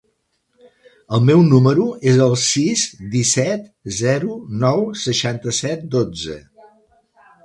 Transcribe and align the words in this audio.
El 1.17 1.27
meu 1.29 1.41
número 1.49 1.83
es 2.11 2.15
el 2.27 2.31
sis, 2.43 2.85
disset, 3.15 3.67
zero, 3.97 4.39
nou, 4.63 4.81
seixanta-set, 5.03 5.85
dotze. 5.97 6.39